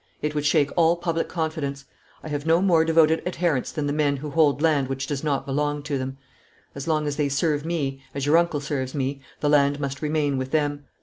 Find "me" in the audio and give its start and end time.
7.67-8.01, 8.95-9.21